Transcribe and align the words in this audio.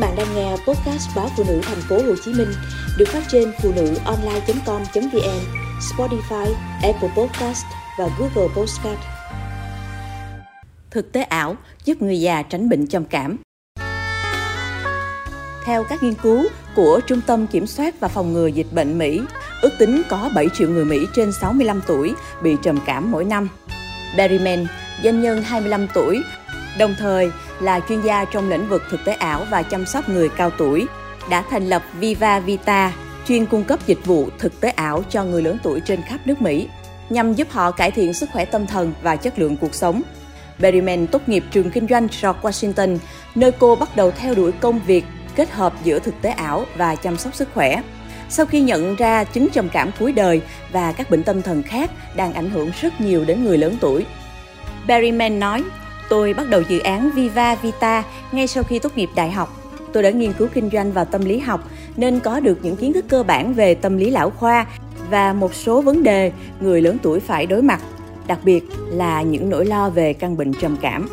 bạn 0.00 0.16
đang 0.16 0.34
nghe 0.34 0.50
podcast 0.50 1.16
báo 1.16 1.30
phụ 1.36 1.44
nữ 1.48 1.60
thành 1.62 1.80
phố 1.88 1.96
Hồ 1.96 2.14
Chí 2.24 2.32
Minh 2.32 2.48
được 2.98 3.08
phát 3.08 3.22
trên 3.28 3.52
phụ 3.62 3.72
nữ 3.76 3.94
online.com.vn, 4.04 5.40
Spotify, 5.80 6.52
Apple 6.82 7.08
Podcast 7.16 7.64
và 7.98 8.08
Google 8.18 8.54
Podcast. 8.56 8.98
Thực 10.90 11.12
tế 11.12 11.22
ảo 11.22 11.56
giúp 11.84 12.02
người 12.02 12.20
già 12.20 12.42
tránh 12.42 12.68
bệnh 12.68 12.86
trầm 12.86 13.04
cảm. 13.04 13.36
Theo 15.64 15.84
các 15.84 16.02
nghiên 16.02 16.14
cứu 16.14 16.46
của 16.76 17.00
Trung 17.06 17.20
tâm 17.26 17.46
Kiểm 17.46 17.66
soát 17.66 18.00
và 18.00 18.08
Phòng 18.08 18.32
ngừa 18.32 18.46
Dịch 18.46 18.72
bệnh 18.72 18.98
Mỹ, 18.98 19.20
ước 19.62 19.72
tính 19.78 20.02
có 20.08 20.30
7 20.34 20.46
triệu 20.54 20.68
người 20.68 20.84
Mỹ 20.84 20.98
trên 21.14 21.32
65 21.40 21.82
tuổi 21.86 22.14
bị 22.42 22.56
trầm 22.62 22.78
cảm 22.86 23.12
mỗi 23.12 23.24
năm. 23.24 23.48
Barry 24.16 24.38
doanh 25.04 25.20
nhân 25.22 25.42
25 25.42 25.86
tuổi, 25.94 26.22
đồng 26.78 26.94
thời 26.98 27.30
là 27.60 27.80
chuyên 27.88 28.00
gia 28.00 28.24
trong 28.24 28.50
lĩnh 28.50 28.68
vực 28.68 28.82
thực 28.90 29.04
tế 29.04 29.12
ảo 29.12 29.46
và 29.50 29.62
chăm 29.62 29.86
sóc 29.86 30.08
người 30.08 30.28
cao 30.28 30.50
tuổi, 30.50 30.86
đã 31.30 31.44
thành 31.50 31.68
lập 31.68 31.82
Viva 31.98 32.40
Vita, 32.40 32.92
chuyên 33.26 33.46
cung 33.46 33.64
cấp 33.64 33.78
dịch 33.86 34.06
vụ 34.06 34.28
thực 34.38 34.60
tế 34.60 34.70
ảo 34.70 35.02
cho 35.10 35.24
người 35.24 35.42
lớn 35.42 35.58
tuổi 35.62 35.80
trên 35.80 36.02
khắp 36.02 36.20
nước 36.24 36.42
Mỹ, 36.42 36.68
nhằm 37.10 37.34
giúp 37.34 37.50
họ 37.50 37.70
cải 37.70 37.90
thiện 37.90 38.14
sức 38.14 38.28
khỏe 38.32 38.44
tâm 38.44 38.66
thần 38.66 38.92
và 39.02 39.16
chất 39.16 39.38
lượng 39.38 39.56
cuộc 39.56 39.74
sống. 39.74 40.02
Berryman 40.58 41.06
tốt 41.06 41.28
nghiệp 41.28 41.44
trường 41.50 41.70
kinh 41.70 41.86
doanh 41.88 42.08
George 42.22 42.40
Washington, 42.42 42.98
nơi 43.34 43.52
cô 43.52 43.76
bắt 43.76 43.96
đầu 43.96 44.10
theo 44.10 44.34
đuổi 44.34 44.52
công 44.52 44.80
việc 44.86 45.04
kết 45.36 45.50
hợp 45.50 45.72
giữa 45.84 45.98
thực 45.98 46.22
tế 46.22 46.30
ảo 46.30 46.64
và 46.76 46.94
chăm 46.94 47.16
sóc 47.16 47.34
sức 47.34 47.48
khỏe. 47.54 47.82
Sau 48.28 48.46
khi 48.46 48.60
nhận 48.60 48.96
ra 48.96 49.24
chứng 49.24 49.48
trầm 49.50 49.68
cảm 49.68 49.90
cuối 49.98 50.12
đời 50.12 50.42
và 50.72 50.92
các 50.92 51.10
bệnh 51.10 51.22
tâm 51.22 51.42
thần 51.42 51.62
khác 51.62 51.90
đang 52.16 52.32
ảnh 52.32 52.50
hưởng 52.50 52.70
rất 52.80 53.00
nhiều 53.00 53.24
đến 53.24 53.44
người 53.44 53.58
lớn 53.58 53.76
tuổi, 53.80 54.06
Berryman 54.86 55.40
nói, 55.40 55.62
Tôi 56.10 56.34
bắt 56.34 56.48
đầu 56.48 56.62
dự 56.68 56.78
án 56.78 57.10
Viva 57.10 57.54
Vita 57.54 58.04
ngay 58.32 58.46
sau 58.46 58.62
khi 58.62 58.78
tốt 58.78 58.96
nghiệp 58.96 59.10
đại 59.14 59.30
học. 59.30 59.56
Tôi 59.92 60.02
đã 60.02 60.10
nghiên 60.10 60.32
cứu 60.32 60.48
kinh 60.54 60.70
doanh 60.72 60.92
và 60.92 61.04
tâm 61.04 61.24
lý 61.24 61.38
học 61.38 61.68
nên 61.96 62.20
có 62.20 62.40
được 62.40 62.58
những 62.62 62.76
kiến 62.76 62.92
thức 62.92 63.04
cơ 63.08 63.22
bản 63.22 63.54
về 63.54 63.74
tâm 63.74 63.96
lý 63.96 64.10
lão 64.10 64.30
khoa 64.30 64.66
và 65.10 65.32
một 65.32 65.54
số 65.54 65.82
vấn 65.82 66.02
đề 66.02 66.32
người 66.60 66.82
lớn 66.82 66.96
tuổi 67.02 67.20
phải 67.20 67.46
đối 67.46 67.62
mặt, 67.62 67.80
đặc 68.26 68.38
biệt 68.42 68.64
là 68.88 69.22
những 69.22 69.50
nỗi 69.50 69.66
lo 69.66 69.90
về 69.90 70.12
căn 70.12 70.36
bệnh 70.36 70.52
trầm 70.54 70.76
cảm. 70.80 71.08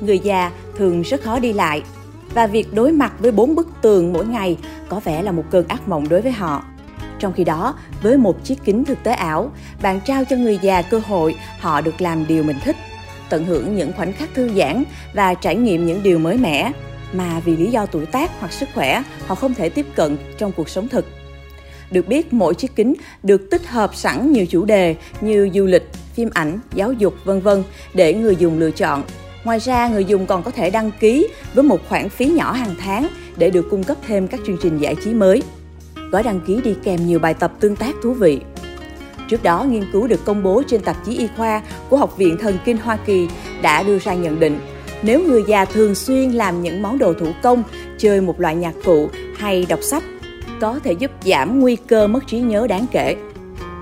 Người 0.00 0.18
già 0.18 0.50
thường 0.76 1.02
rất 1.02 1.22
khó 1.22 1.38
đi 1.38 1.52
lại 1.52 1.82
và 2.34 2.46
việc 2.46 2.74
đối 2.74 2.92
mặt 2.92 3.12
với 3.18 3.32
bốn 3.32 3.54
bức 3.54 3.68
tường 3.82 4.12
mỗi 4.12 4.26
ngày 4.26 4.58
có 4.88 5.00
vẻ 5.04 5.22
là 5.22 5.32
một 5.32 5.44
cơn 5.50 5.68
ác 5.68 5.88
mộng 5.88 6.08
đối 6.08 6.20
với 6.20 6.32
họ. 6.32 6.64
Trong 7.18 7.32
khi 7.32 7.44
đó, 7.44 7.74
với 8.02 8.16
một 8.16 8.44
chiếc 8.44 8.58
kính 8.64 8.84
thực 8.84 9.02
tế 9.02 9.12
ảo, 9.12 9.50
bạn 9.82 10.00
trao 10.04 10.24
cho 10.24 10.36
người 10.36 10.58
già 10.62 10.82
cơ 10.82 11.00
hội 11.06 11.36
họ 11.60 11.80
được 11.80 12.00
làm 12.00 12.26
điều 12.26 12.42
mình 12.42 12.56
thích 12.64 12.76
tận 13.30 13.44
hưởng 13.44 13.76
những 13.76 13.92
khoảnh 13.92 14.12
khắc 14.12 14.34
thư 14.34 14.50
giãn 14.56 14.84
và 15.14 15.34
trải 15.34 15.56
nghiệm 15.56 15.86
những 15.86 16.02
điều 16.02 16.18
mới 16.18 16.36
mẻ 16.36 16.72
mà 17.12 17.40
vì 17.44 17.56
lý 17.56 17.70
do 17.70 17.86
tuổi 17.86 18.06
tác 18.06 18.30
hoặc 18.40 18.52
sức 18.52 18.68
khỏe 18.74 19.02
họ 19.26 19.34
không 19.34 19.54
thể 19.54 19.68
tiếp 19.68 19.86
cận 19.94 20.16
trong 20.38 20.52
cuộc 20.52 20.68
sống 20.68 20.88
thực. 20.88 21.06
Được 21.90 22.08
biết, 22.08 22.32
mỗi 22.32 22.54
chiếc 22.54 22.76
kính 22.76 22.94
được 23.22 23.50
tích 23.50 23.66
hợp 23.66 23.94
sẵn 23.94 24.32
nhiều 24.32 24.46
chủ 24.46 24.64
đề 24.64 24.96
như 25.20 25.50
du 25.54 25.64
lịch, 25.64 25.88
phim 26.14 26.30
ảnh, 26.34 26.58
giáo 26.74 26.92
dục, 26.92 27.14
vân 27.24 27.40
vân 27.40 27.62
để 27.94 28.14
người 28.14 28.36
dùng 28.36 28.58
lựa 28.58 28.70
chọn. 28.70 29.02
Ngoài 29.44 29.58
ra, 29.58 29.88
người 29.88 30.04
dùng 30.04 30.26
còn 30.26 30.42
có 30.42 30.50
thể 30.50 30.70
đăng 30.70 30.90
ký 31.00 31.28
với 31.54 31.64
một 31.64 31.88
khoản 31.88 32.08
phí 32.08 32.26
nhỏ 32.26 32.52
hàng 32.52 32.74
tháng 32.78 33.08
để 33.36 33.50
được 33.50 33.66
cung 33.70 33.84
cấp 33.84 33.96
thêm 34.06 34.28
các 34.28 34.40
chương 34.46 34.58
trình 34.62 34.78
giải 34.78 34.94
trí 35.04 35.14
mới. 35.14 35.42
Gói 36.10 36.22
đăng 36.22 36.40
ký 36.46 36.60
đi 36.64 36.74
kèm 36.84 37.06
nhiều 37.06 37.18
bài 37.18 37.34
tập 37.34 37.52
tương 37.60 37.76
tác 37.76 37.94
thú 38.02 38.12
vị 38.12 38.40
Trước 39.28 39.42
đó, 39.42 39.64
nghiên 39.64 39.84
cứu 39.92 40.06
được 40.06 40.24
công 40.24 40.42
bố 40.42 40.62
trên 40.66 40.80
tạp 40.80 40.96
chí 41.06 41.18
y 41.18 41.28
khoa 41.36 41.62
của 41.88 41.96
Học 41.96 42.16
viện 42.16 42.36
Thần 42.40 42.58
kinh 42.64 42.76
Hoa 42.76 42.96
Kỳ 42.96 43.28
đã 43.62 43.82
đưa 43.82 43.98
ra 43.98 44.14
nhận 44.14 44.40
định 44.40 44.60
nếu 45.04 45.22
người 45.22 45.42
già 45.46 45.64
thường 45.64 45.94
xuyên 45.94 46.30
làm 46.30 46.62
những 46.62 46.82
món 46.82 46.98
đồ 46.98 47.14
thủ 47.14 47.26
công, 47.42 47.62
chơi 47.98 48.20
một 48.20 48.40
loại 48.40 48.56
nhạc 48.56 48.74
cụ 48.84 49.08
hay 49.36 49.66
đọc 49.68 49.82
sách, 49.82 50.02
có 50.60 50.80
thể 50.84 50.92
giúp 50.92 51.10
giảm 51.24 51.60
nguy 51.60 51.76
cơ 51.76 52.06
mất 52.06 52.26
trí 52.26 52.38
nhớ 52.38 52.66
đáng 52.66 52.86
kể. 52.92 53.16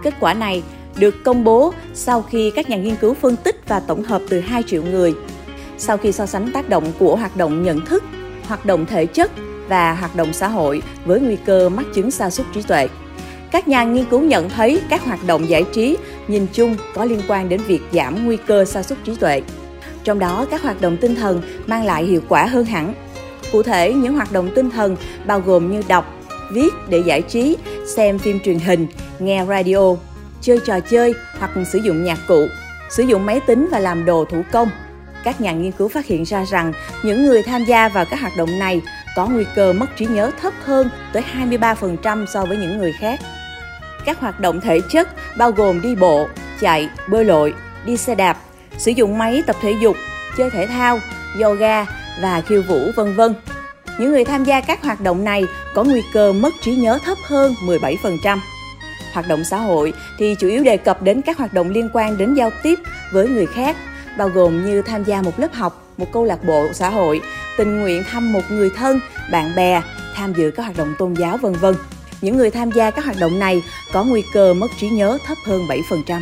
Kết 0.04 0.14
quả 0.20 0.34
này 0.34 0.62
được 0.96 1.14
công 1.24 1.44
bố 1.44 1.72
sau 1.94 2.22
khi 2.22 2.50
các 2.50 2.70
nhà 2.70 2.76
nghiên 2.76 2.96
cứu 2.96 3.14
phân 3.14 3.36
tích 3.36 3.60
và 3.68 3.80
tổng 3.80 4.02
hợp 4.02 4.22
từ 4.28 4.40
2 4.40 4.62
triệu 4.62 4.82
người. 4.82 5.14
Sau 5.78 5.96
khi 5.96 6.12
so 6.12 6.26
sánh 6.26 6.52
tác 6.52 6.68
động 6.68 6.92
của 6.98 7.16
hoạt 7.16 7.36
động 7.36 7.62
nhận 7.62 7.86
thức, 7.86 8.04
hoạt 8.48 8.66
động 8.66 8.86
thể 8.86 9.06
chất 9.06 9.30
và 9.68 9.94
hoạt 9.94 10.16
động 10.16 10.32
xã 10.32 10.48
hội 10.48 10.82
với 11.04 11.20
nguy 11.20 11.36
cơ 11.36 11.68
mắc 11.68 11.86
chứng 11.94 12.10
sa 12.10 12.30
sút 12.30 12.46
trí 12.54 12.62
tuệ. 12.62 12.88
Các 13.52 13.68
nhà 13.68 13.84
nghiên 13.84 14.04
cứu 14.04 14.20
nhận 14.20 14.50
thấy 14.50 14.80
các 14.88 15.04
hoạt 15.04 15.26
động 15.26 15.48
giải 15.48 15.64
trí 15.72 15.96
nhìn 16.28 16.46
chung 16.52 16.76
có 16.94 17.04
liên 17.04 17.20
quan 17.28 17.48
đến 17.48 17.60
việc 17.66 17.80
giảm 17.92 18.26
nguy 18.26 18.36
cơ 18.36 18.64
sa 18.64 18.82
sút 18.82 18.98
trí 19.04 19.14
tuệ. 19.14 19.42
Trong 20.04 20.18
đó, 20.18 20.46
các 20.50 20.62
hoạt 20.62 20.80
động 20.80 20.96
tinh 21.00 21.14
thần 21.14 21.42
mang 21.66 21.84
lại 21.84 22.04
hiệu 22.04 22.20
quả 22.28 22.46
hơn 22.46 22.64
hẳn. 22.64 22.94
Cụ 23.52 23.62
thể, 23.62 23.92
những 23.92 24.14
hoạt 24.14 24.32
động 24.32 24.50
tinh 24.54 24.70
thần 24.70 24.96
bao 25.26 25.40
gồm 25.40 25.70
như 25.70 25.82
đọc, 25.88 26.14
viết 26.52 26.72
để 26.88 26.98
giải 26.98 27.22
trí, 27.22 27.56
xem 27.96 28.18
phim 28.18 28.40
truyền 28.40 28.58
hình, 28.58 28.86
nghe 29.18 29.44
radio, 29.48 29.94
chơi 30.40 30.60
trò 30.64 30.80
chơi 30.80 31.14
hoặc 31.38 31.50
sử 31.72 31.78
dụng 31.78 32.04
nhạc 32.04 32.18
cụ, 32.28 32.46
sử 32.90 33.02
dụng 33.02 33.26
máy 33.26 33.40
tính 33.46 33.68
và 33.70 33.78
làm 33.78 34.04
đồ 34.04 34.24
thủ 34.24 34.42
công. 34.52 34.70
Các 35.24 35.40
nhà 35.40 35.52
nghiên 35.52 35.72
cứu 35.72 35.88
phát 35.88 36.06
hiện 36.06 36.22
ra 36.22 36.44
rằng 36.44 36.72
những 37.04 37.24
người 37.24 37.42
tham 37.42 37.64
gia 37.64 37.88
vào 37.88 38.04
các 38.10 38.20
hoạt 38.20 38.36
động 38.36 38.58
này 38.58 38.82
có 39.16 39.26
nguy 39.26 39.44
cơ 39.54 39.72
mất 39.72 39.86
trí 39.96 40.06
nhớ 40.06 40.30
thấp 40.40 40.52
hơn 40.64 40.90
tới 41.12 41.22
23% 41.34 42.26
so 42.26 42.44
với 42.44 42.56
những 42.56 42.78
người 42.78 42.92
khác. 42.92 43.20
Các 44.04 44.20
hoạt 44.20 44.40
động 44.40 44.60
thể 44.60 44.80
chất 44.80 45.08
bao 45.36 45.50
gồm 45.50 45.80
đi 45.80 45.94
bộ, 45.94 46.28
chạy, 46.60 46.88
bơi 47.08 47.24
lội, 47.24 47.54
đi 47.84 47.96
xe 47.96 48.14
đạp, 48.14 48.36
sử 48.78 48.90
dụng 48.90 49.18
máy 49.18 49.42
tập 49.46 49.56
thể 49.62 49.74
dục, 49.82 49.96
chơi 50.36 50.50
thể 50.50 50.66
thao, 50.66 51.00
yoga 51.42 51.86
và 52.22 52.40
khiêu 52.40 52.62
vũ 52.62 52.90
vân 52.96 53.14
vân. 53.14 53.34
Những 53.98 54.10
người 54.10 54.24
tham 54.24 54.44
gia 54.44 54.60
các 54.60 54.82
hoạt 54.82 55.00
động 55.00 55.24
này 55.24 55.44
có 55.74 55.84
nguy 55.84 56.02
cơ 56.12 56.32
mất 56.32 56.54
trí 56.62 56.76
nhớ 56.76 56.98
thấp 57.04 57.18
hơn 57.26 57.54
17%. 57.66 58.38
Hoạt 59.12 59.28
động 59.28 59.44
xã 59.44 59.58
hội 59.58 59.92
thì 60.18 60.36
chủ 60.38 60.48
yếu 60.48 60.62
đề 60.62 60.76
cập 60.76 61.02
đến 61.02 61.22
các 61.22 61.38
hoạt 61.38 61.52
động 61.52 61.70
liên 61.70 61.90
quan 61.92 62.18
đến 62.18 62.34
giao 62.34 62.50
tiếp 62.62 62.78
với 63.12 63.28
người 63.28 63.46
khác, 63.46 63.76
bao 64.18 64.28
gồm 64.28 64.66
như 64.66 64.82
tham 64.82 65.04
gia 65.04 65.22
một 65.22 65.38
lớp 65.38 65.52
học, 65.52 65.86
một 65.96 66.12
câu 66.12 66.24
lạc 66.24 66.44
bộ 66.44 66.68
xã 66.72 66.90
hội, 66.90 67.20
tình 67.56 67.80
nguyện 67.80 68.04
thăm 68.10 68.32
một 68.32 68.42
người 68.50 68.70
thân, 68.76 69.00
bạn 69.30 69.52
bè, 69.56 69.82
tham 70.14 70.32
dự 70.32 70.50
các 70.50 70.62
hoạt 70.62 70.76
động 70.76 70.94
tôn 70.98 71.14
giáo 71.14 71.36
vân 71.36 71.52
vân 71.52 71.74
những 72.22 72.36
người 72.36 72.50
tham 72.50 72.70
gia 72.70 72.90
các 72.90 73.04
hoạt 73.04 73.16
động 73.20 73.38
này 73.38 73.62
có 73.92 74.04
nguy 74.04 74.22
cơ 74.32 74.54
mất 74.54 74.70
trí 74.80 74.88
nhớ 74.88 75.18
thấp 75.26 75.38
hơn 75.44 75.66
7%. 75.66 76.20